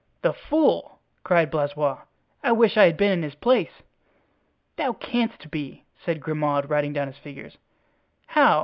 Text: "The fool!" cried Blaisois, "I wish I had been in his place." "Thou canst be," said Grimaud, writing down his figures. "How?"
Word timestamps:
"The 0.23 0.33
fool!" 0.33 0.97
cried 1.23 1.51
Blaisois, 1.51 1.99
"I 2.43 2.51
wish 2.53 2.75
I 2.75 2.85
had 2.85 2.97
been 2.97 3.11
in 3.11 3.21
his 3.21 3.35
place." 3.35 3.83
"Thou 4.75 4.93
canst 4.93 5.51
be," 5.51 5.83
said 6.03 6.21
Grimaud, 6.21 6.71
writing 6.71 6.91
down 6.91 7.05
his 7.05 7.19
figures. 7.19 7.59
"How?" 8.25 8.59